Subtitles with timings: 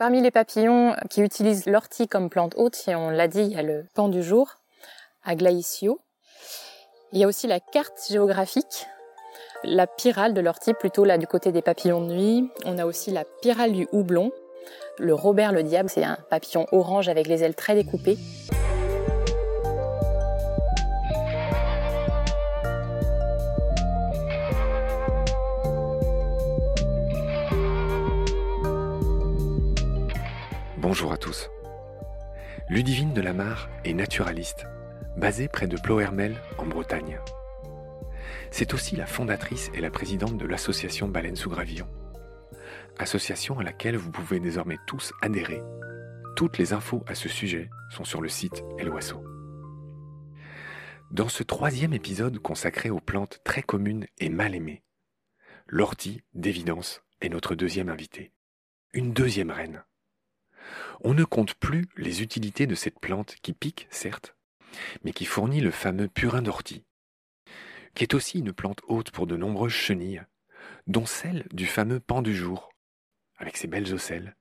[0.00, 3.62] Parmi les papillons qui utilisent l'ortie comme plante haute, on l'a dit, il y a
[3.62, 4.56] le pan du jour,
[5.24, 6.00] Aglaïcio.
[7.12, 8.86] Il y a aussi la carte géographique,
[9.62, 12.50] la pyrale de l'ortie, plutôt là du côté des papillons de nuit.
[12.64, 14.32] On a aussi la pyrale du houblon.
[14.96, 18.16] Le Robert le Diable, c'est un papillon orange avec les ailes très découpées.
[30.80, 31.50] Bonjour à tous.
[32.70, 34.64] Ludivine de Lamar est naturaliste,
[35.18, 37.20] basée près de Plohermel en Bretagne.
[38.50, 41.86] C'est aussi la fondatrice et la présidente de l'association Baleine sous Gravillon,
[42.98, 45.62] association à laquelle vous pouvez désormais tous adhérer.
[46.34, 49.22] Toutes les infos à ce sujet sont sur le site Eloiseau.
[51.10, 54.82] Dans ce troisième épisode consacré aux plantes très communes et mal aimées,
[55.66, 58.32] l'ortie, d'évidence, est notre deuxième invitée.
[58.94, 59.84] Une deuxième reine.
[61.00, 64.36] On ne compte plus les utilités de cette plante qui pique, certes,
[65.04, 66.84] mais qui fournit le fameux purin d'ortie,
[67.94, 70.22] qui est aussi une plante haute pour de nombreuses chenilles,
[70.86, 72.72] dont celle du fameux pan du jour,
[73.36, 74.36] avec ses belles ocelles.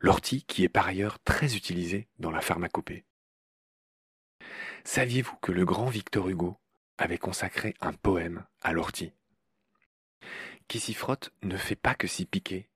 [0.00, 3.04] L'ortie qui est par ailleurs très utilisée dans la pharmacopée.
[4.84, 6.58] Saviez-vous que le grand Victor Hugo
[6.98, 9.12] avait consacré un poème à l'ortie?
[10.66, 12.68] Qui s'y frotte ne fait pas que s'y piquer.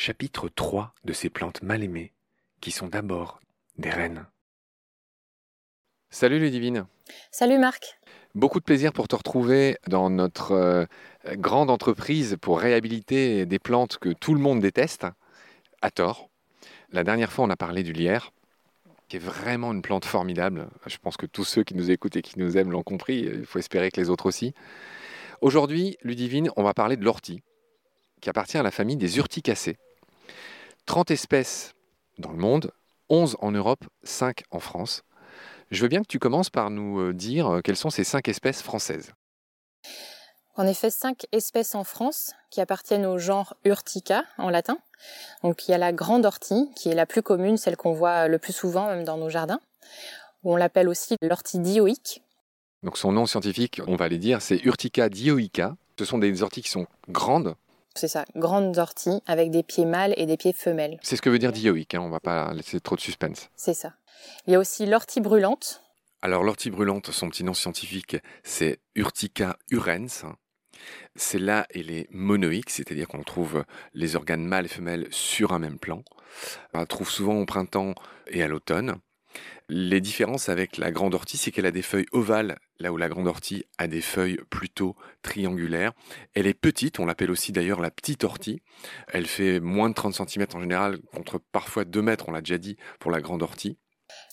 [0.00, 2.12] Chapitre 3 de ces plantes mal aimées,
[2.60, 3.40] qui sont d'abord
[3.78, 4.26] des reines.
[6.08, 6.86] Salut Ludivine.
[7.32, 7.98] Salut Marc.
[8.36, 10.84] Beaucoup de plaisir pour te retrouver dans notre euh,
[11.32, 15.04] grande entreprise pour réhabiliter des plantes que tout le monde déteste,
[15.82, 16.30] à tort.
[16.92, 18.30] La dernière fois, on a parlé du lierre,
[19.08, 20.68] qui est vraiment une plante formidable.
[20.86, 23.22] Je pense que tous ceux qui nous écoutent et qui nous aiment l'ont compris.
[23.22, 24.54] Il faut espérer que les autres aussi.
[25.40, 27.42] Aujourd'hui, Ludivine, on va parler de l'ortie,
[28.20, 29.76] qui appartient à la famille des urticacées.
[30.88, 31.74] 30 espèces
[32.16, 32.72] dans le monde,
[33.10, 35.02] 11 en Europe, 5 en France.
[35.70, 38.26] Je veux bien que tu commences par nous euh, dire euh, quelles sont ces cinq
[38.26, 39.12] espèces françaises.
[40.54, 44.78] En effet, cinq espèces en France qui appartiennent au genre Urtica en latin.
[45.42, 48.26] Donc il y a la grande ortie qui est la plus commune, celle qu'on voit
[48.26, 49.60] le plus souvent même dans nos jardins.
[50.42, 52.22] On l'appelle aussi l'ortie dioïque.
[52.82, 55.76] Donc son nom scientifique, on va les dire, c'est Urtica dioica.
[55.98, 57.56] Ce sont des orties qui sont grandes.
[57.98, 61.00] C'est ça, grandes orties avec des pieds mâles et des pieds femelles.
[61.02, 63.50] C'est ce que veut dire dioïque, hein, on va pas laisser trop de suspense.
[63.56, 63.94] C'est ça.
[64.46, 65.82] Il y a aussi l'ortie brûlante.
[66.22, 70.26] Alors l'ortie brûlante, son petit nom scientifique, c'est Urtica urens.
[71.16, 73.64] C'est là elle est monoïque, c'est-à-dire qu'on trouve
[73.94, 76.04] les organes mâles et femelles sur un même plan.
[76.74, 77.96] On la trouve souvent au printemps
[78.28, 79.00] et à l'automne.
[79.68, 83.08] Les différences avec la grande ortie, c'est qu'elle a des feuilles ovales, là où la
[83.08, 85.92] grande ortie a des feuilles plutôt triangulaires.
[86.34, 88.62] Elle est petite, on l'appelle aussi d'ailleurs la petite ortie.
[89.08, 92.58] Elle fait moins de 30 cm en général, contre parfois 2 mètres, on l'a déjà
[92.58, 93.76] dit, pour la grande ortie.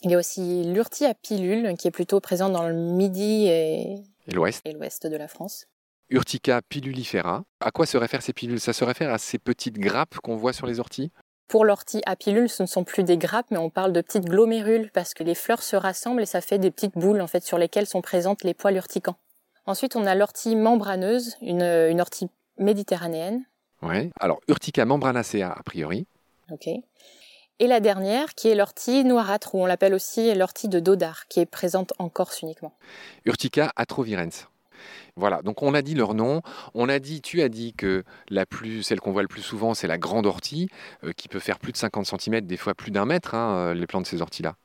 [0.04, 3.96] Il y a aussi l'urtie à pilule, qui est plutôt présente dans le midi et,
[4.32, 5.66] l'ouest de la France.
[6.10, 7.44] Urtica pilulifera.
[7.60, 8.60] À quoi se réfèrent ces pilules?
[8.60, 11.12] Ça se réfère à ces petites grappes qu'on voit sur les orties?
[11.48, 14.26] Pour l'ortie à pilule, ce ne sont plus des grappes, mais on parle de petites
[14.26, 17.44] glomérules parce que les fleurs se rassemblent et ça fait des petites boules en fait
[17.44, 19.18] sur lesquelles sont présentes les poils urticants.
[19.68, 23.46] Ensuite, on a l'ortie membraneuse, une, une ortie méditerranéenne.
[23.82, 24.12] Oui.
[24.20, 26.08] Alors Urtica membranacea a priori.
[26.52, 26.68] Ok.
[27.60, 31.40] Et la dernière, qui est l'ortie noirâtre, ou on l'appelle aussi l'ortie de Dodard, qui
[31.40, 32.74] est présente en Corse uniquement.
[33.26, 34.48] Urtica atrovirens.
[35.16, 36.42] Voilà, donc on a dit leur nom.
[36.74, 39.74] On a dit, tu as dit que la plus, celle qu'on voit le plus souvent,
[39.74, 40.68] c'est la grande ortie,
[41.04, 43.74] euh, qui peut faire plus de 50 cm, des fois plus d'un mètre, hein, euh,
[43.74, 44.56] les plantes de ces orties-là.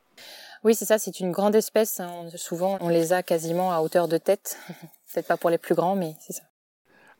[0.63, 1.99] Oui, c'est ça, c'est une grande espèce.
[1.99, 2.27] Hein.
[2.35, 4.59] Souvent, on les a quasiment à hauteur de tête.
[5.13, 6.43] Peut-être pas pour les plus grands, mais c'est ça.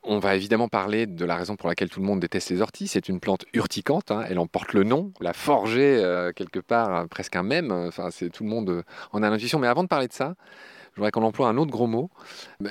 [0.04, 2.88] On va évidemment parler de la raison pour laquelle tout le monde déteste les orties.
[2.88, 4.26] C'est une plante urticante, hein.
[4.28, 5.14] elle en porte le nom.
[5.22, 7.72] La forger, euh, quelque part, presque un même.
[7.72, 9.60] Enfin, c'est tout le monde en a l'intuition.
[9.60, 10.34] Mais avant de parler de ça,
[10.94, 12.10] je voudrais qu'on emploie un autre gros mot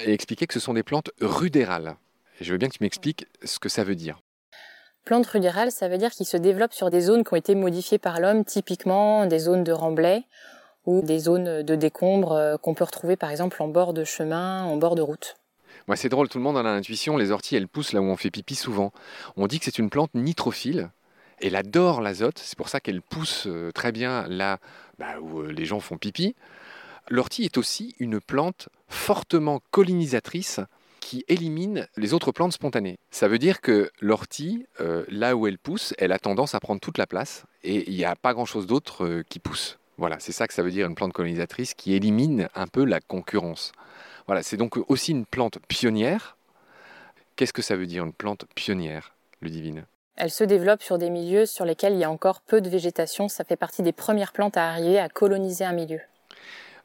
[0.05, 1.96] et expliquer que ce sont des plantes rudérales.
[2.40, 4.20] Et je veux bien que tu m'expliques ce que ça veut dire.
[5.05, 7.99] Plante rudérale, ça veut dire qu'ils se développent sur des zones qui ont été modifiées
[7.99, 10.25] par l'homme, typiquement des zones de remblai
[10.87, 14.76] ou des zones de décombres qu'on peut retrouver par exemple en bord de chemin, en
[14.76, 15.37] bord de route.
[15.87, 17.16] Moi, c'est drôle, tout le monde a l'intuition.
[17.16, 18.93] Les orties, elles poussent là où on fait pipi souvent.
[19.37, 20.90] On dit que c'est une plante nitrophile.
[21.43, 22.38] Elle adore l'azote.
[22.38, 24.58] C'est pour ça qu'elle pousse euh, très bien là
[24.99, 26.37] bah, où euh, les gens font pipi.
[27.12, 30.61] L'ortie est aussi une plante fortement collinisatrice
[31.01, 33.01] qui élimine les autres plantes spontanées.
[33.11, 36.81] Ça veut dire que l'ortie, euh, là où elle pousse, elle a tendance à prendre
[36.81, 39.79] toute la place et il n'y a pas grand-chose d'autre qui pousse.
[39.99, 43.01] Voilà, c'est ça que ça veut dire une plante collinisatrice qui élimine un peu la
[43.01, 43.73] concurrence.
[44.27, 46.37] Voilà, c'est donc aussi une plante pionnière.
[47.35, 49.85] Qu'est-ce que ça veut dire une plante pionnière, Ludivine?
[50.15, 53.29] Elle se développe sur des milieux sur lesquels il y a encore peu de végétation.
[53.29, 56.01] Ça fait partie des premières plantes à arriver à coloniser un milieu.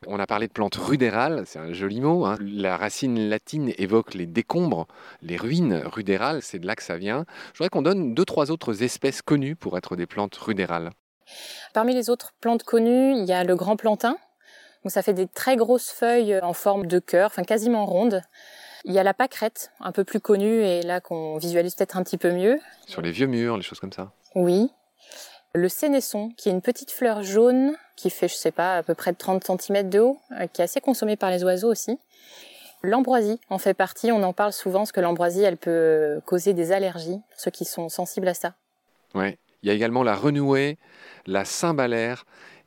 [0.07, 2.25] On a parlé de plantes rudérales, c'est un joli mot.
[2.25, 2.37] Hein.
[2.41, 4.87] La racine latine évoque les décombres,
[5.21, 7.25] les ruines rudérales, c'est de là que ça vient.
[7.53, 10.91] Je voudrais qu'on donne deux, trois autres espèces connues pour être des plantes rudérales.
[11.73, 14.17] Parmi les autres plantes connues, il y a le grand plantain.
[14.83, 18.21] Donc ça fait des très grosses feuilles en forme de cœur, enfin quasiment rondes.
[18.83, 22.03] Il y a la pâquerette, un peu plus connue et là qu'on visualise peut-être un
[22.03, 22.59] petit peu mieux.
[22.85, 24.11] Sur les vieux murs, les choses comme ça.
[24.35, 24.69] Oui.
[25.55, 28.93] Le sénesson, qui est une petite fleur jaune qui fait, je sais pas, à peu
[28.93, 31.97] près de 30 cm de haut, euh, qui est assez consommée par les oiseaux aussi.
[32.83, 36.73] L'ambroisie en fait partie, on en parle souvent parce que l'ambroisie, elle peut causer des
[36.73, 38.53] allergies, ceux qui sont sensibles à ça.
[39.13, 39.39] Ouais.
[39.63, 40.77] Il y a également la renouée,
[41.25, 42.25] la cymbalaire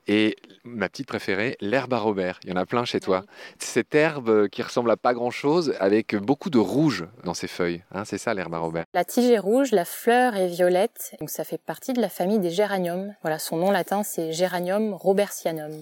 [0.08, 2.40] et ma petite préférée, l'herbe à Robert.
[2.44, 3.24] Il y en a plein chez toi.
[3.58, 7.84] Cette herbe qui ressemble à pas grand-chose avec beaucoup de rouge dans ses feuilles.
[7.92, 8.84] Hein, c'est ça l'herbe à Robert.
[8.94, 11.14] La tige est rouge, la fleur est violette.
[11.20, 13.14] Donc ça fait partie de la famille des géraniums.
[13.22, 15.72] Voilà, son nom latin c'est Géranium robertianum.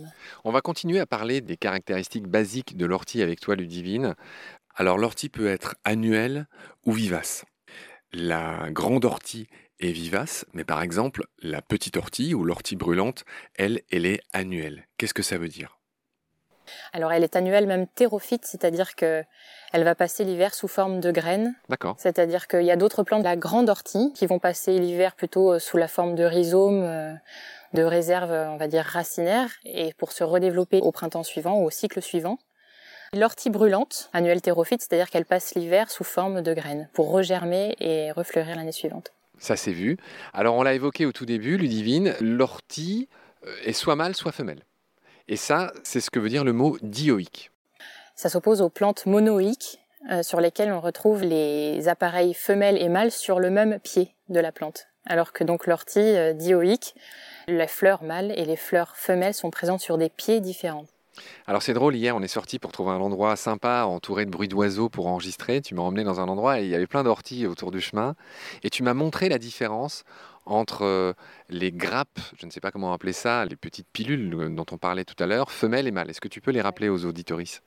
[0.45, 4.15] On va continuer à parler des caractéristiques basiques de l'ortie avec toi, Ludivine.
[4.75, 6.47] Alors l'ortie peut être annuelle
[6.85, 7.45] ou vivace.
[8.13, 9.47] La grande ortie
[9.81, 13.25] est vivace, mais par exemple, la petite ortie ou l'ortie brûlante,
[13.55, 14.87] elle, elle est annuelle.
[14.99, 15.79] Qu'est-ce que ça veut dire?
[16.93, 19.23] Alors elle est annuelle, même thérophyte, c'est-à-dire que
[19.73, 21.55] elle va passer l'hiver sous forme de graines.
[21.69, 21.97] D'accord.
[21.99, 25.59] C'est-à-dire qu'il y a d'autres plantes, la grande ortie, qui vont passer l'hiver plutôt euh,
[25.59, 27.13] sous la forme de rhizomes, euh,
[27.73, 31.71] de réserves, on va dire racinaires, et pour se redévelopper au printemps suivant ou au
[31.71, 32.39] cycle suivant.
[33.13, 38.11] L'ortie brûlante, annuelle thérophyte, c'est-à-dire qu'elle passe l'hiver sous forme de graines pour regermer et
[38.11, 39.13] refleurir l'année suivante.
[39.39, 39.97] Ça s'est vu.
[40.33, 43.09] Alors on l'a évoqué au tout début, Ludivine, l'ortie
[43.47, 44.63] euh, est soit mâle, soit femelle.
[45.29, 47.51] Et ça, c'est ce que veut dire le mot dioïque.
[48.15, 49.81] Ça s'oppose aux plantes monoïques
[50.11, 54.41] euh, sur lesquelles on retrouve les appareils femelles et mâles sur le même pied de
[54.41, 54.87] la plante.
[55.05, 56.95] Alors que donc l'ortie euh, dioïque,
[57.49, 60.87] les fleurs mâles et les fleurs femelles sont présentes sur des pieds différents.
[61.47, 64.49] Alors c'est drôle, hier on est sorti pour trouver un endroit sympa, entouré de bruit
[64.49, 65.61] d'oiseaux pour enregistrer.
[65.61, 68.15] Tu m'as emmené dans un endroit et il y avait plein d'orties autour du chemin.
[68.63, 70.05] Et tu m'as montré la différence
[70.45, 71.13] entre euh,
[71.49, 75.05] les grappes, je ne sais pas comment appeler ça, les petites pilules dont on parlait
[75.05, 76.09] tout à l'heure, femelles et mâles.
[76.09, 77.63] Est-ce que tu peux les rappeler aux auditoristes?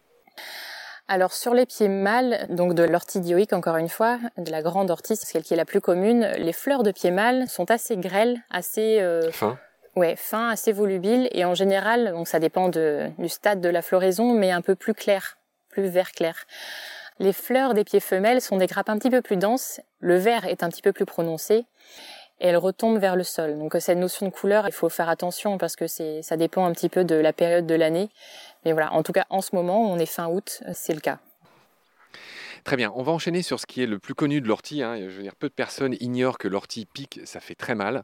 [1.09, 4.91] Alors sur les pieds mâles, donc de l'ortie dioïque encore une fois, de la grande
[4.91, 7.97] ortie, c'est celle qui est la plus commune, les fleurs de pieds mâles sont assez
[7.97, 9.57] grêles, assez euh, fin.
[9.99, 14.31] Ouais, fin, assez volubile et en général, donc ça dépend du stade de la floraison,
[14.31, 15.37] mais un peu plus clair,
[15.67, 16.45] plus vert clair.
[17.19, 20.45] Les fleurs des pieds femelles sont des grappes un petit peu plus denses, le vert
[20.45, 21.65] est un petit peu plus prononcé
[22.39, 23.59] et elles retombent vers le sol.
[23.59, 26.71] Donc cette notion de couleur, il faut faire attention parce que c'est ça dépend un
[26.71, 28.09] petit peu de la période de l'année.
[28.63, 31.19] Mais voilà, en tout cas en ce moment, on est fin août, c'est le cas.
[32.63, 34.83] Très bien, on va enchaîner sur ce qui est le plus connu de l'ortie.
[34.83, 34.97] Hein.
[34.97, 38.03] Je veux dire, peu de personnes ignorent que l'ortie pique, ça fait très mal.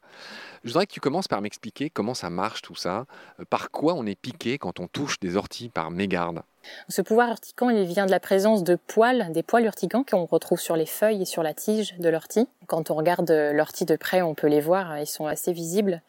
[0.63, 3.05] Je voudrais que tu commences par m'expliquer comment ça marche tout ça,
[3.39, 6.41] euh, par quoi on est piqué quand on touche des orties par mégarde?
[6.89, 10.59] Ce pouvoir urticant, il vient de la présence de poils, des poils urticants qu'on retrouve
[10.59, 12.47] sur les feuilles et sur la tige de l'ortie.
[12.65, 16.01] Quand on regarde l'ortie de près, on peut les voir, ils sont assez visibles.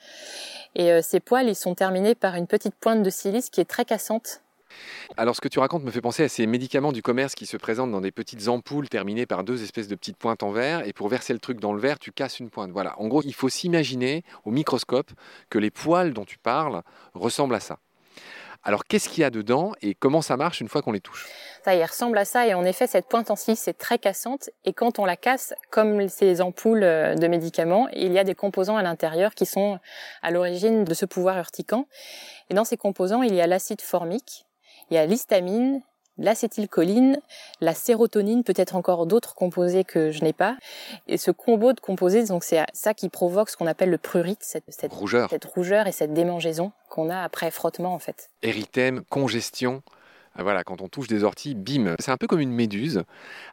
[0.74, 3.66] Et euh, ces poils, ils sont terminés par une petite pointe de silice qui est
[3.66, 4.40] très cassante
[5.16, 7.56] alors ce que tu racontes me fait penser à ces médicaments du commerce qui se
[7.56, 10.92] présentent dans des petites ampoules terminées par deux espèces de petites pointes en verre et
[10.92, 12.70] pour verser le truc dans le verre, tu casses une pointe.
[12.70, 15.10] Voilà, en gros, il faut s'imaginer au microscope
[15.50, 16.82] que les poils dont tu parles
[17.14, 17.78] ressemblent à ça.
[18.66, 21.28] Alors qu'est-ce qu'il y a dedans et comment ça marche une fois qu'on les touche?
[21.64, 24.50] Ça, il ressemble à ça et en effet cette pointe en silice est très cassante
[24.64, 28.34] et quand on la casse, comme ces ampoules euh, de médicaments, il y a des
[28.34, 29.78] composants à l'intérieur qui sont
[30.20, 31.86] à l'origine de ce pouvoir urticant.
[32.50, 34.45] Et dans ces composants, il y a l'acide formique
[34.90, 35.82] il y a l'histamine,
[36.18, 37.20] l'acétylcholine,
[37.60, 40.56] la sérotonine, peut-être encore d'autres composés que je n'ai pas.
[41.08, 44.42] Et ce combo de composés, donc c'est ça qui provoque ce qu'on appelle le prurite,
[44.42, 45.30] cette, rougeur.
[45.30, 48.30] cette rougeur et cette démangeaison qu'on a après frottement en fait.
[48.42, 49.82] Érythème, congestion.
[50.38, 53.04] Ah, voilà, quand on touche des orties, bim, c'est un peu comme une méduse.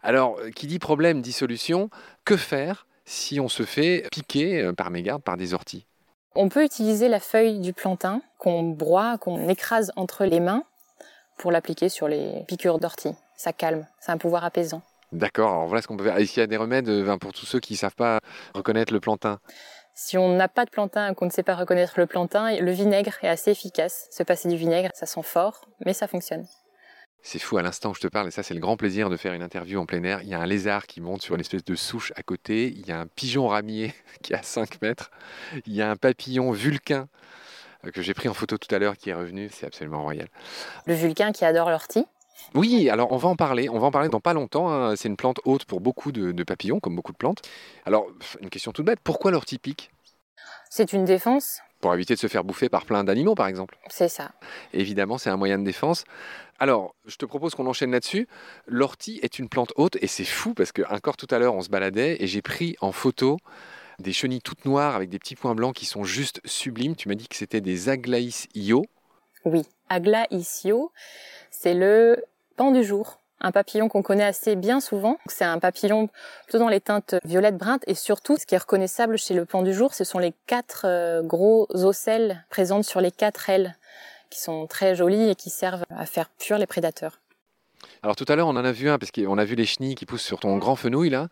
[0.02, 1.90] Alors, euh, qui dit problème dit solution.
[2.26, 5.86] Que faire si on se fait piquer euh, par mégarde par des orties?
[6.36, 10.64] On peut utiliser la feuille du plantain qu'on broie, qu'on écrase entre les mains
[11.38, 13.14] pour l'appliquer sur les piqûres d'ortie.
[13.36, 14.82] Ça calme, c'est un pouvoir apaisant.
[15.12, 16.18] D'accord, alors voilà ce qu'on peut faire.
[16.18, 18.20] Est-ce qu'il y a des remèdes euh, pour tous ceux qui ne savent pas
[18.56, 19.40] reconnaître le plantain
[19.94, 23.14] Si on n'a pas de plantain, qu'on ne sait pas reconnaître le plantain, le vinaigre
[23.22, 24.08] est assez efficace.
[24.12, 26.48] Se passer du vinaigre, ça sent fort, mais ça fonctionne.
[27.26, 29.16] C'est fou, à l'instant où je te parle, et ça c'est le grand plaisir de
[29.16, 31.42] faire une interview en plein air, il y a un lézard qui monte sur une
[31.42, 34.82] espèce de souche à côté, il y a un pigeon ramier qui est à 5
[34.82, 35.10] mètres,
[35.66, 37.08] il y a un papillon vulcain
[37.92, 40.28] que j'ai pris en photo tout à l'heure qui est revenu, c'est absolument royal.
[40.86, 42.06] Le vulcain qui adore l'ortie,
[42.56, 43.70] Oui, alors on va en parler.
[43.70, 44.70] On va en parler dans pas longtemps.
[44.72, 44.96] hein.
[44.96, 47.42] C'est une plante haute pour beaucoup de, de papillons, comme beaucoup de plantes.
[47.86, 48.08] Alors,
[48.42, 49.00] une question toute bête.
[49.04, 49.92] Pourquoi l'ortie pique
[50.70, 53.78] C'est une défense, Pour éviter de se faire bouffer par plein d'animaux, par exemple.
[53.90, 54.32] c'est ça.
[54.74, 56.04] Évidemment, c'est un moyen de défense.
[56.60, 58.28] Alors, je te propose qu'on enchaîne là-dessus.
[58.68, 61.62] L'ortie est une plante haute et c'est fou parce que encore tout à l'heure, on
[61.62, 63.38] se baladait et j'ai pris en photo
[64.00, 66.96] des chenilles toutes noires avec des petits points blancs qui sont juste sublimes.
[66.96, 68.86] Tu m'as dit que c'était des Aglaïs io.
[69.46, 70.92] Oui, Agla isio,
[71.52, 72.24] c'est le
[72.56, 73.20] pan du jour.
[73.42, 75.18] Un papillon qu'on connaît assez bien souvent.
[75.26, 76.10] C'est un papillon
[76.44, 79.62] plutôt dans les teintes violettes brintes et surtout, ce qui est reconnaissable chez le pan
[79.64, 83.76] du jour, ce sont les quatre euh, gros ocelles présentes sur les quatre ailes
[84.30, 87.20] qui sont très jolies et qui servent à faire fuir les prédateurs.
[88.02, 89.96] Alors tout à l'heure, on en a vu un parce qu'on a vu les chenilles
[89.96, 91.28] qui poussent sur ton grand fenouil là.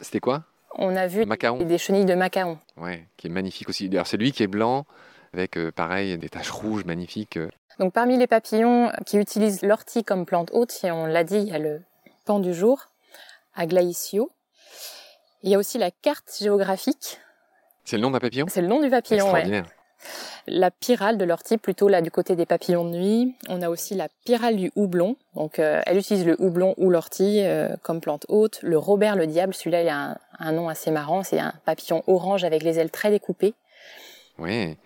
[0.00, 0.44] C'était quoi?
[0.78, 1.24] On a vu
[1.64, 2.58] des chenilles de macaon.
[2.76, 3.88] Ouais, qui est magnifique aussi.
[3.88, 4.84] D'ailleurs, c'est lui qui est blanc
[5.32, 7.36] avec euh, pareil des taches rouges magnifiques.
[7.36, 7.50] euh.
[7.78, 11.48] Donc parmi les papillons qui utilisent l'ortie comme plante haute, et on l'a dit, il
[11.48, 11.82] y a le
[12.24, 12.88] pan du jour,
[13.54, 14.30] Aglaïsio.
[15.42, 17.18] Il y a aussi la carte géographique,
[17.84, 18.46] C'est le nom d'un papillon?
[18.48, 19.62] C'est le nom du papillon, ouais.
[20.48, 23.34] La pyrale de l'ortie, plutôt là du côté des papillons de nuit.
[23.48, 25.16] On a aussi la pyrale du houblon.
[25.34, 28.60] Donc euh, elle utilise le houblon ou l'ortie euh, comme plante haute.
[28.62, 31.24] Le Robert le diable, celui-là il a un, nom assez marrant.
[31.24, 33.54] C'est un papillon orange avec les ailes très découpées.
[34.38, 34.76] Oui.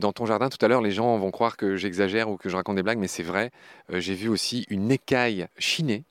[0.00, 2.56] Dans ton jardin, tout à l'heure, les gens vont croire que j'exagère ou que je
[2.56, 3.50] raconte des blagues, mais c'est vrai.
[3.92, 6.04] Euh, J'ai vu aussi une écaille chinée.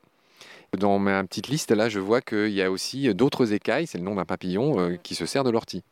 [0.77, 4.03] Dans ma petite liste, là, je vois qu'il y a aussi d'autres écailles, c'est le
[4.03, 5.83] nom d'un papillon, qui se sert de l'ortie.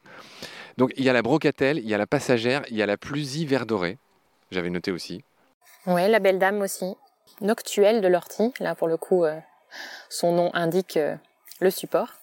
[0.78, 2.98] Donc, il y a la brocatelle, il y a la passagère, il y a la
[2.98, 3.98] plusie vert doré.
[4.52, 5.24] J'avais noté aussi.
[5.86, 6.96] Ouais, la belle dame aussi.
[7.42, 8.54] Noctuelle de l'ortie.
[8.60, 9.40] Là, pour le coup, euh,
[10.10, 11.16] son nom indique euh,
[11.60, 12.14] le support,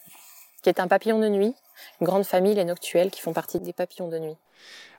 [0.62, 1.54] qui est un papillon de nuit.
[2.00, 4.36] Une grande famille, les noctuelles, qui font partie des papillons de nuit.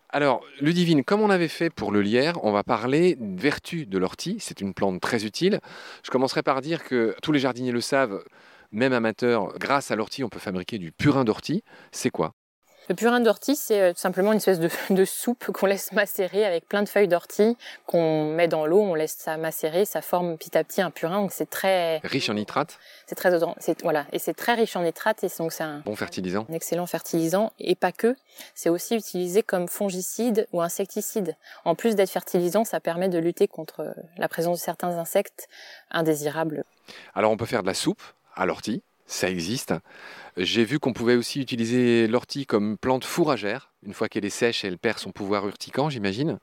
[0.09, 4.37] Alors, Ludivine, comme on avait fait pour le lierre, on va parler vertu de l'ortie.
[4.39, 5.59] C'est une plante très utile.
[6.03, 8.23] Je commencerai par dire que tous les jardiniers le savent,
[8.71, 11.63] même amateurs, grâce à l'ortie, on peut fabriquer du purin d'ortie.
[11.91, 12.33] C'est quoi?
[12.87, 16.45] Le purin d'ortie, c'est euh, tout simplement une espèce de, de soupe qu'on laisse macérer
[16.45, 20.37] avec plein de feuilles d'ortie, qu'on met dans l'eau, on laisse ça macérer, ça forme
[20.37, 21.21] petit à petit un purin.
[21.21, 22.77] Donc c'est très, Riche en nitrate,
[23.07, 23.55] c'est très, odorant.
[23.59, 26.45] c'est voilà, et c'est très riche en nitrate et donc c'est un, bon fertilisant.
[26.49, 28.15] un excellent fertilisant et pas que.
[28.53, 31.35] C'est aussi utilisé comme fongicide ou insecticide.
[31.63, 35.47] En plus d'être fertilisant, ça permet de lutter contre la présence de certains insectes
[35.91, 36.63] indésirables.
[37.13, 38.01] Alors, on peut faire de la soupe
[38.35, 39.73] à l'ortie, ça existe.
[40.37, 43.71] J'ai vu qu'on pouvait aussi utiliser l'ortie comme plante fourragère.
[43.83, 46.39] Une fois qu'elle est sèche, elle perd son pouvoir urticant, j'imagine.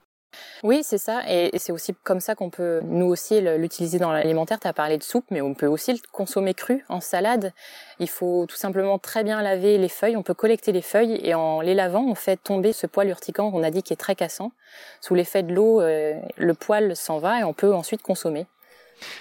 [0.62, 1.22] Oui, c'est ça.
[1.28, 4.58] Et c'est aussi comme ça qu'on peut, nous aussi, l'utiliser dans l'alimentaire.
[4.60, 7.52] Tu as parlé de soupe, mais on peut aussi le consommer cru en salade.
[7.98, 10.16] Il faut tout simplement très bien laver les feuilles.
[10.16, 13.50] On peut collecter les feuilles et en les lavant, on fait tomber ce poil urticant
[13.50, 14.52] qu'on a dit qui est très cassant.
[15.00, 18.46] Sous l'effet de l'eau, euh, le poil s'en va et on peut ensuite consommer.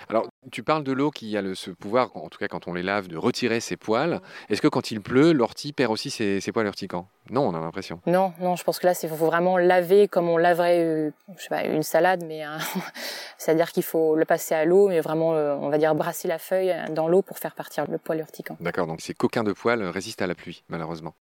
[0.09, 2.73] Alors, tu parles de l'eau qui a le- ce pouvoir, en tout cas quand on
[2.73, 4.21] les lave, de retirer ses poils.
[4.49, 7.07] Est-ce que quand il pleut, l'ortie perd aussi ses, ses poils urticants?
[7.29, 7.99] Non, on a l'impression.
[8.05, 11.43] Non, non, je pense que là, il faut vraiment laver comme on laverait, euh, je
[11.43, 12.57] sais pas, une salade, mais un-
[13.37, 16.37] c'est-à-dire qu'il faut le passer à l'eau, mais vraiment, euh, on va dire, brasser la
[16.39, 18.57] feuille dans l'eau pour faire partir le poil urticant.
[18.59, 21.15] D'accord, donc ces coquins de poils résistent à la pluie, malheureusement.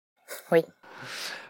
[0.51, 0.63] Oui.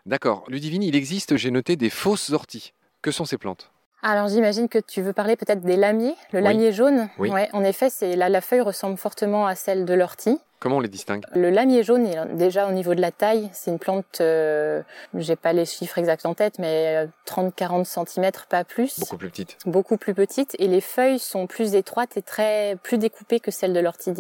[0.06, 0.44] D'accord.
[0.48, 2.74] Ludivine, il existe, j'ai noté, des fausses orties.
[3.02, 3.72] Que sont ces plantes?
[4.04, 6.46] Alors j'imagine que tu veux parler peut-être des lamiers, le Oui.
[6.46, 7.10] lamier jaune.
[7.20, 7.30] Oui.
[7.30, 10.40] Ouais, en effet, c'est la, la feuille ressemble fortement à celle de l'ortie.
[10.60, 11.24] Comment on les distingue?
[11.34, 14.82] Le lamier jaune, il est déjà au niveau de la taille, c'est une plante, euh,
[15.16, 19.00] j'ai pas les chiffres exacts en tête, mais 30-40 cm, pas plus.
[19.00, 19.58] Beaucoup plus petites.
[19.66, 23.74] beaucoup plus petites et les feuilles sont plus étroites et très plus découpées que celles
[23.74, 24.14] de l'ortie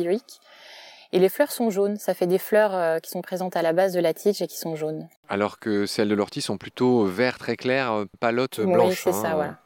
[1.12, 3.74] Et les fleurs sont jaunes, ça fait des fleurs euh, qui sont présentes à la
[3.74, 5.08] base de la tige et qui sont jaunes.
[5.30, 9.02] Alors que celles de l'ortie sont plutôt vert très clair, euh, palotte Oui, blanche.
[9.04, 9.36] c'est ça, hein.
[9.36, 9.58] voilà.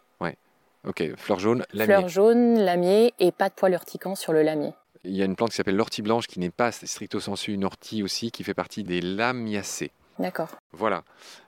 [0.88, 1.86] Ok, fleurs jaunes, lamier.
[1.86, 4.74] Fleurs jaunes, lamier et pas de poils urticants sur le lamier.
[5.04, 7.64] Il y a une plante qui s'appelle l'ortie blanche qui n'est pas stricto sensu une
[7.64, 9.92] ortie aussi, qui fait partie des lamiacées.
[10.20, 10.50] D'accord.
[10.72, 11.04] Voilà.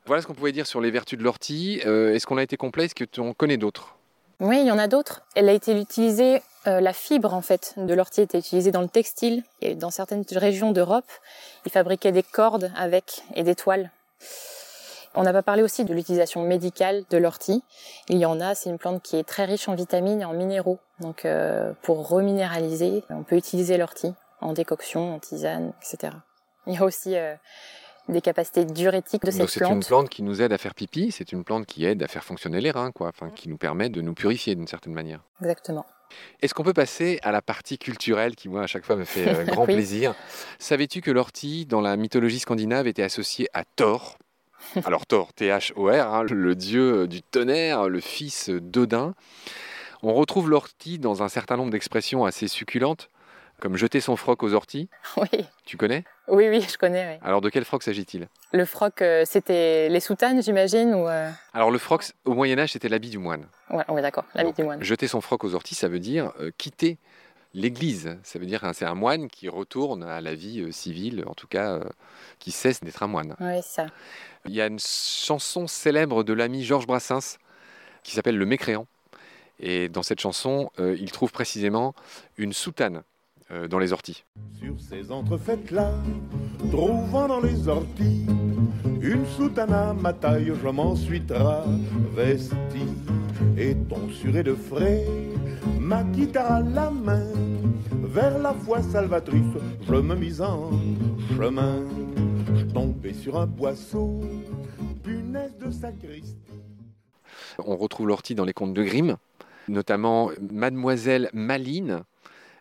[0.06, 1.82] Voilà ce qu'on pouvait dire sur les vertus de l'ortie.
[1.86, 2.86] Euh, Est-ce qu'on a été complet?
[2.86, 3.96] Est-ce que tu en connais d'autres?
[4.39, 5.22] Oui, il y en a d'autres.
[5.36, 8.89] Elle a été utilisée, euh, la fibre en fait de l'ortie était utilisée dans le
[8.89, 11.10] textile et dans certaines régions d'Europe,
[11.65, 13.89] ils fabriquaient des cordes avec et des toiles.
[15.19, 17.63] On n'a pas parlé aussi de l'utilisation médicale de l'ortie.
[18.07, 20.33] Il y en a, c'est une plante qui est très riche en vitamines et en
[20.33, 20.77] minéraux.
[21.00, 26.13] Donc euh, pour reminéraliser, on peut utiliser l'ortie en décoction, en tisane, etc.
[26.67, 27.33] Il y a aussi euh,
[28.09, 29.88] des capacités diurétiques de Donc cette c'est une plante.
[29.88, 32.62] plante qui nous aide à faire pipi, c'est une plante qui aide à faire fonctionner
[32.62, 35.24] les reins, quoi, enfin, qui nous permet de nous purifier d'une certaine manière.
[35.41, 35.86] Exactement.
[36.41, 39.27] Est-ce qu'on peut passer à la partie culturelle qui, moi, à chaque fois me fait
[39.27, 39.74] euh, grand Oui.
[39.74, 40.13] plaisir?
[40.59, 44.17] Savais-tu que l'ortie, dans la mythologie scandinave, était associée à Thor
[44.86, 49.14] Alors Thor, T-H-O-R, hein, le dieu du tonnerre, le fils d'Odin.
[50.04, 53.10] On retrouve l'ortie dans un certain nombre d'expressions assez succulentes,
[53.60, 54.90] comme jeter son froc aux orties.
[55.18, 56.04] Oui, Tu connais?
[56.28, 57.14] Oui, oui, je connais.
[57.14, 57.20] oui.
[57.24, 58.28] Alors de quel froc s'agit-il?
[58.54, 62.74] Le froc, euh, c'était les soutanes, j'imagine, ou euh, Alors le froc, au Moyen Âge,
[62.74, 63.48] c'était l'habit du moine.
[63.72, 64.84] ouais, ouais, d'accord, l'habit du moine.
[64.84, 66.98] Jeter son froc aux orties, ça veut dire euh, quitter
[67.58, 68.18] l'Église.
[68.24, 71.34] Ça veut dire que c'est un moine qui retourne à la vie euh, civile, en
[71.34, 71.84] tout cas, euh,
[72.40, 73.36] qui cesse d'être un moine.
[73.40, 73.88] Oui, c'est ça.
[74.46, 77.38] Il y a une chanson célèbre de l'ami Georges Brassens
[78.04, 78.88] qui s'appelle Le Mécréant.
[79.60, 81.94] Et dans cette chanson, euh, il trouve précisément
[82.38, 83.04] une soutane
[83.52, 84.24] euh, dans les orties.
[84.60, 85.94] Sur ces entrefaites-là,
[86.72, 88.26] trouvant dans les orties
[89.02, 92.86] une soutane à ma taille, je m'en suis travesti.
[93.58, 95.06] Et tonsuré de frais,
[95.80, 97.26] ma guitare à la main,
[98.08, 99.44] vers la foi salvatrice,
[99.88, 100.72] je me mis en
[101.36, 101.84] chemin.
[102.56, 104.22] Je tombais sur un boisseau,
[105.04, 106.36] punaise de sacristie.
[107.60, 109.18] On retrouve l'ortie dans les contes de Grimm,
[109.68, 112.04] notamment Mademoiselle Maline,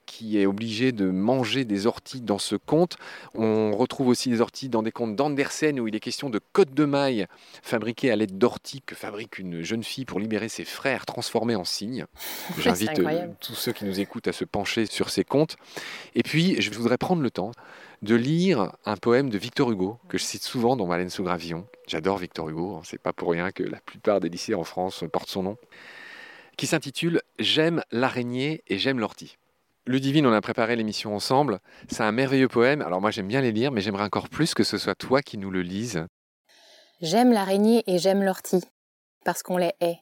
[0.07, 2.97] qui est obligée de manger des orties dans ce conte.
[3.35, 6.73] On retrouve aussi des orties dans des contes d'Andersen où il est question de côtes
[6.73, 7.27] de maille
[7.63, 11.65] fabriquées à l'aide d'orties que fabrique une jeune fille pour libérer ses frères transformés en
[11.65, 12.07] cygnes.
[12.59, 15.57] J'invite euh, tous ceux qui nous écoutent à se pencher sur ces contes.
[16.15, 17.53] Et puis, je voudrais prendre le temps
[18.03, 21.67] de lire un poème de Victor Hugo que je cite souvent dans Malène sous gravillon.
[21.87, 25.05] J'adore Victor Hugo, hein, c'est pas pour rien que la plupart des lycées en France
[25.13, 25.57] portent son nom,
[26.57, 29.39] qui s'intitule J'aime l'araignée et j'aime l'ortie.
[29.89, 31.61] Ludivine, on a préparé l'émission ensemble.
[31.89, 32.83] C'est un merveilleux poème.
[32.83, 35.39] Alors moi j'aime bien les lire, mais j'aimerais encore plus que ce soit toi qui
[35.39, 36.05] nous le lises.
[37.01, 38.65] J'aime l'araignée et j'aime l'ortie,
[39.25, 40.01] parce qu'on les hait,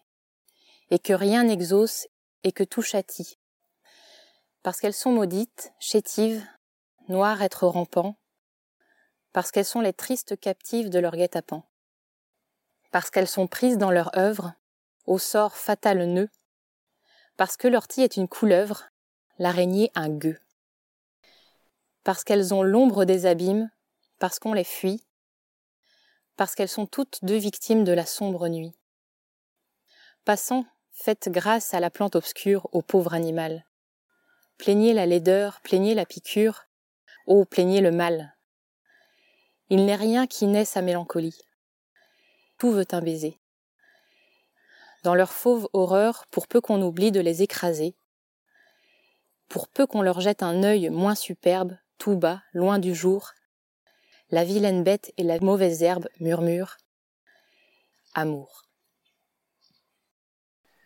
[0.91, 2.07] et que rien n'exauce
[2.45, 3.39] et que tout châtie.
[4.63, 6.43] Parce qu'elles sont maudites, chétives,
[7.09, 8.17] noires être rampant,
[9.35, 11.65] parce qu'elles sont les tristes captives de leur guet-apens.
[12.91, 14.55] Parce qu'elles sont prises dans leur œuvre,
[15.05, 16.31] au sort fatal nœud,
[17.37, 18.89] parce que l'ortie est une couleuvre,
[19.39, 20.39] l'araignée un gueux.
[22.03, 23.71] Parce qu'elles ont l'ombre des abîmes,
[24.19, 25.05] parce qu'on les fuit,
[26.37, 28.75] parce qu'elles sont toutes deux victimes de la sombre nuit.
[30.25, 33.67] Passant, faites grâce à la plante obscure, au pauvre animal.
[34.59, 36.67] Plaignez la laideur, plaignez la piqûre,
[37.27, 38.37] ô plaignez le mal.
[39.71, 41.41] Il n'est rien qui n'ait sa mélancolie.
[42.59, 43.41] Tout veut un baiser.
[45.03, 47.95] Dans leur fauve horreur, pour peu qu'on oublie de les écraser,
[49.49, 53.33] pour peu qu'on leur jette un œil moins superbe, tout bas, loin du jour,
[54.31, 56.77] la vilaine bête et la mauvaise herbe murmurent
[58.15, 58.63] Amour.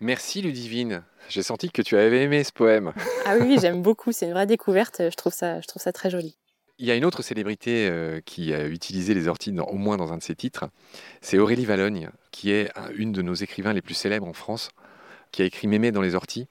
[0.01, 1.03] Merci Ludivine.
[1.29, 2.93] J'ai senti que tu avais aimé ce poème.
[3.27, 6.09] Ah oui, j'aime beaucoup, c'est une vraie découverte, je trouve ça, je trouve ça très
[6.09, 6.39] joli.
[6.79, 9.99] Il y a une autre célébrité euh, qui a utilisé les orties dans- au moins
[9.99, 10.71] dans un de ses titres.
[11.21, 14.71] C'est Aurélie Valogne, qui est un- une de nos écrivains les plus célèbres en France,
[15.31, 16.47] qui a écrit Mémé dans les orties.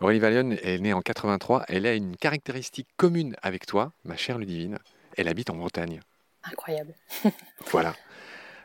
[0.00, 1.64] Aurélie Valogne est née en 83.
[1.68, 4.78] Elle a une caractéristique commune avec toi, ma chère Ludivine.
[5.16, 6.00] Elle habite en Bretagne.
[6.44, 6.94] Incroyable.
[7.70, 7.94] Voilà.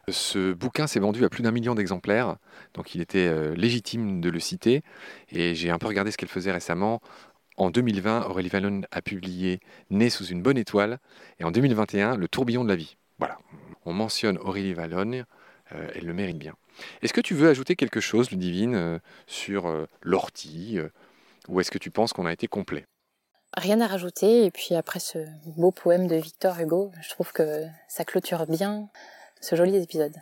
[0.09, 2.35] Ce bouquin s'est vendu à plus d'un million d'exemplaires,
[2.73, 4.81] donc il était euh, légitime de le citer.
[5.29, 7.01] Et j'ai un peu regardé ce qu'elle faisait récemment.
[7.55, 10.97] En 2020, Aurélie Vallon a publié Né sous une bonne étoile,
[11.39, 12.97] et en 2021, Le tourbillon de la vie.
[13.19, 13.37] Voilà.
[13.85, 15.23] On mentionne Aurélie Vallon,
[15.73, 16.55] euh, elle le mérite bien.
[17.01, 20.79] Est-ce que tu veux ajouter quelque chose, Ludivine, euh, sur euh, l'ortie,
[21.47, 22.86] ou est-ce que tu penses qu'on a été complet?
[23.58, 25.19] Rien à rajouter, et puis après ce
[25.58, 28.88] beau poème de Victor Hugo, je trouve que ça clôture bien
[29.41, 30.15] ce joli épisode.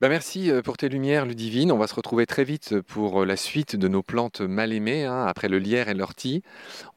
[0.00, 1.72] Bah merci euh, pour tes lumières, Ludivine.
[1.72, 5.04] On va se retrouver très vite pour euh, la suite de nos plantes mal aimées,
[5.04, 6.42] hein, après le lierre et l'ortie.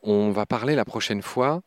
[0.04, 1.62] On va parler la prochaine fois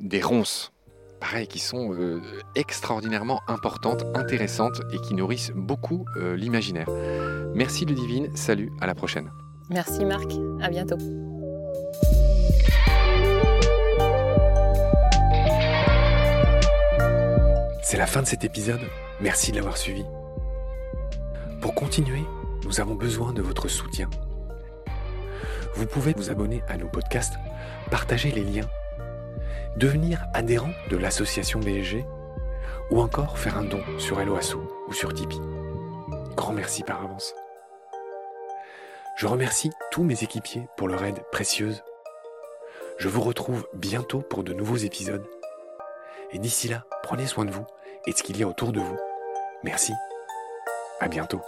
[0.00, 0.72] des ronces.
[1.20, 2.22] Pareil, qui sont euh,
[2.54, 6.88] extraordinairement importantes, intéressantes et qui nourrissent beaucoup euh, l'imaginaire.
[7.54, 9.28] Merci Ludivine, salut, à la prochaine.
[9.70, 10.30] Merci Marc,
[10.62, 10.96] à bientôt.
[17.82, 18.80] C'est la fin de cet épisode.
[19.20, 20.04] Merci de l'avoir suivi.
[21.60, 22.22] Pour continuer,
[22.64, 24.08] nous avons besoin de votre soutien.
[25.74, 27.34] Vous pouvez vous abonner à nos podcasts,
[27.90, 28.68] partager les liens,
[29.76, 32.06] devenir adhérent de l'association BSG
[32.90, 35.40] ou encore faire un don sur Helloasso ou sur Tipeee.
[36.36, 37.34] Grand merci par avance.
[39.18, 41.82] Je remercie tous mes équipiers pour leur aide précieuse.
[42.98, 45.26] Je vous retrouve bientôt pour de nouveaux épisodes.
[46.30, 47.66] Et d'ici là, prenez soin de vous
[48.06, 48.96] et de ce qu'il y a autour de vous.
[49.64, 49.92] Merci.
[51.00, 51.42] À bientôt.